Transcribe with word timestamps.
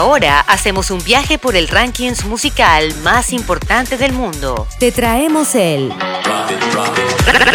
Ahora 0.00 0.40
hacemos 0.40 0.90
un 0.90 1.04
viaje 1.04 1.36
por 1.36 1.56
el 1.56 1.68
rankings 1.68 2.24
musical 2.24 2.94
más 3.02 3.34
importante 3.34 3.98
del 3.98 4.14
mundo. 4.14 4.66
Te 4.78 4.92
traemos 4.92 5.54
el 5.54 5.92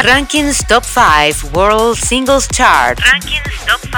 Rankings 0.04 0.68
Top 0.68 0.84
5 0.84 1.48
World 1.58 1.98
Singles 1.98 2.48
Chart. 2.50 3.00
Rankings 3.00 3.66
Top 3.66 3.82
5 3.82 3.96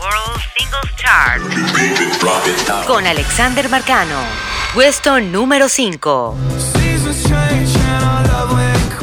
World 0.00 0.40
Singles 0.56 0.96
Chart. 0.96 2.86
Con 2.86 3.06
Alexander 3.06 3.68
Marcano. 3.68 4.20
Puesto 4.72 5.20
número 5.20 5.68
5. 5.68 6.81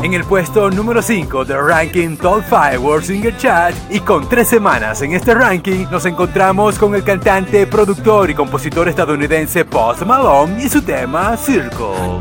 En 0.09 0.15
el 0.15 0.25
puesto 0.25 0.71
número 0.71 1.03
5 1.03 1.45
del 1.45 1.67
ranking 1.67 2.17
Top 2.17 2.41
5 2.49 2.81
World 2.81 3.05
Singer 3.05 3.37
Chat 3.37 3.75
y 3.91 3.99
con 3.99 4.27
tres 4.27 4.47
semanas 4.47 5.03
en 5.03 5.13
este 5.13 5.35
ranking 5.35 5.85
nos 5.91 6.03
encontramos 6.07 6.79
con 6.79 6.95
el 6.95 7.03
cantante, 7.03 7.67
productor 7.67 8.31
y 8.31 8.33
compositor 8.33 8.89
estadounidense 8.89 9.65
Post 9.65 10.01
Malone 10.01 10.63
y 10.63 10.67
su 10.67 10.81
tema 10.81 11.37
Circle. 11.37 12.17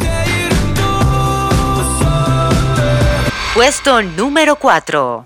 Puesto 3.55 4.03
número 4.03 4.57
4. 4.57 5.25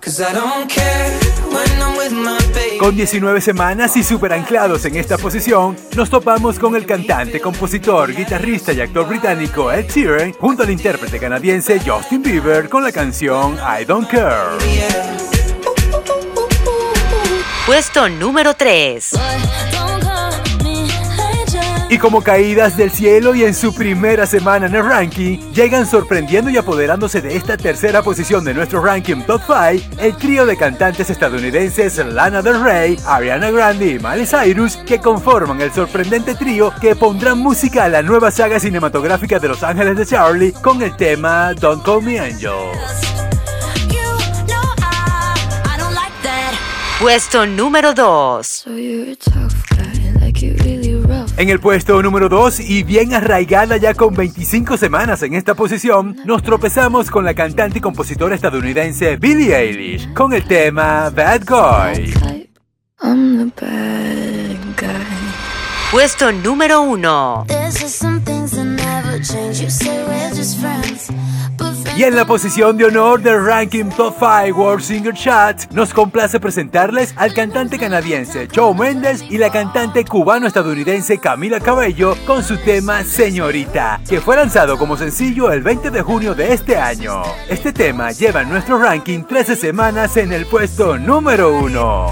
Con 2.79 2.95
19 2.95 3.41
semanas 3.41 3.95
y 3.97 4.03
super 4.03 4.33
anclados 4.33 4.85
en 4.85 4.95
esta 4.95 5.17
posición, 5.17 5.75
nos 5.95 6.09
topamos 6.09 6.59
con 6.59 6.75
el 6.75 6.85
cantante, 6.85 7.39
compositor, 7.39 8.13
guitarrista 8.13 8.73
y 8.73 8.81
actor 8.81 9.07
británico 9.07 9.71
Ed 9.71 9.89
Sheeran 9.89 10.33
junto 10.33 10.63
al 10.63 10.69
intérprete 10.69 11.19
canadiense 11.19 11.79
Justin 11.85 12.21
Bieber 12.21 12.69
con 12.69 12.83
la 12.83 12.91
canción 12.91 13.57
I 13.57 13.85
Don't 13.85 14.09
Care. 14.09 14.57
Puesto 17.65 18.09
número 18.09 18.53
3. 18.53 19.11
Y 21.93 21.99
como 21.99 22.23
caídas 22.23 22.75
del 22.75 22.89
cielo 22.89 23.35
y 23.35 23.43
en 23.43 23.53
su 23.53 23.71
primera 23.71 24.25
semana 24.25 24.65
en 24.65 24.73
el 24.73 24.83
ranking, 24.83 25.37
llegan 25.53 25.85
sorprendiendo 25.85 26.49
y 26.49 26.57
apoderándose 26.57 27.21
de 27.21 27.35
esta 27.35 27.55
tercera 27.55 28.01
posición 28.01 28.43
de 28.43 28.55
nuestro 28.55 28.83
ranking 28.83 29.21
Top 29.21 29.43
5, 29.45 29.99
el 29.99 30.17
trío 30.17 30.47
de 30.47 30.57
cantantes 30.57 31.11
estadounidenses 31.11 31.99
Lana 32.03 32.41
Del 32.41 32.63
Rey, 32.63 32.97
Ariana 33.05 33.51
Grande 33.51 33.91
y 33.91 33.99
Miley 33.99 34.25
Cyrus, 34.25 34.77
que 34.77 34.97
conforman 34.97 35.61
el 35.61 35.71
sorprendente 35.71 36.33
trío 36.33 36.73
que 36.81 36.95
pondrán 36.95 37.37
música 37.37 37.83
a 37.83 37.89
la 37.89 38.01
nueva 38.01 38.31
saga 38.31 38.59
cinematográfica 38.59 39.37
de 39.37 39.49
Los 39.49 39.61
Ángeles 39.61 39.95
de 39.95 40.07
Charlie 40.07 40.51
con 40.51 40.81
el 40.81 40.95
tema 40.95 41.53
Don't 41.53 41.85
Call 41.85 42.01
Me 42.01 42.19
Angel. 42.19 42.71
Puesto 46.99 47.45
número 47.45 47.93
2. 47.93 48.65
En 51.37 51.49
el 51.49 51.59
puesto 51.59 52.01
número 52.01 52.29
2 52.29 52.59
y 52.59 52.83
bien 52.83 53.13
arraigada 53.13 53.77
ya 53.77 53.93
con 53.93 54.13
25 54.13 54.77
semanas 54.77 55.23
en 55.23 55.33
esta 55.33 55.55
posición, 55.55 56.17
nos 56.25 56.43
tropezamos 56.43 57.09
con 57.09 57.25
la 57.25 57.33
cantante 57.33 57.79
y 57.79 57.81
compositora 57.81 58.35
estadounidense 58.35 59.17
Billie 59.17 59.55
Eilish 59.55 60.13
con 60.13 60.33
el 60.33 60.43
tema 60.45 61.09
Bad 61.09 61.43
Guy. 61.45 62.13
Puesto 65.91 66.31
número 66.31 66.81
1. 66.81 67.45
Y 71.95 72.03
en 72.05 72.15
la 72.15 72.25
posición 72.25 72.75
de 72.75 72.85
honor 72.85 73.21
del 73.21 73.45
ranking 73.45 73.85
Top 73.95 74.15
5 74.17 74.59
World 74.59 74.83
Singer 74.83 75.13
Chat, 75.13 75.71
nos 75.71 75.93
complace 75.93 76.39
presentarles 76.39 77.13
al 77.15 77.35
cantante 77.35 77.77
canadiense 77.77 78.47
Joe 78.53 78.73
Mendes 78.73 79.23
y 79.29 79.37
la 79.37 79.51
cantante 79.51 80.03
cubano-estadounidense 80.03 81.19
Camila 81.19 81.59
Cabello 81.59 82.17
con 82.25 82.43
su 82.43 82.57
tema 82.57 83.03
Señorita, 83.03 84.01
que 84.09 84.21
fue 84.21 84.35
lanzado 84.35 84.79
como 84.79 84.97
sencillo 84.97 85.51
el 85.51 85.61
20 85.61 85.91
de 85.91 86.01
junio 86.01 86.33
de 86.33 86.53
este 86.53 86.77
año. 86.77 87.21
Este 87.47 87.71
tema 87.71 88.11
lleva 88.11 88.41
en 88.41 88.49
nuestro 88.49 88.79
ranking 88.79 89.23
13 89.23 89.55
semanas 89.55 90.17
en 90.17 90.33
el 90.33 90.47
puesto 90.47 90.97
número 90.97 91.59
1. 91.59 92.09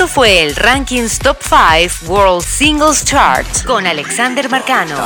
Esto 0.00 0.14
fue 0.14 0.42
el 0.42 0.56
Rankings 0.56 1.18
Top 1.18 1.36
5 1.42 2.10
World 2.10 2.42
Singles 2.42 3.04
Chart 3.04 3.46
con 3.66 3.86
Alexander 3.86 4.48
Marcano. 4.48 4.96